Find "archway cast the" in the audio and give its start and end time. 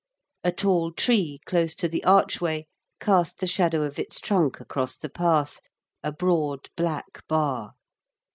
2.05-3.45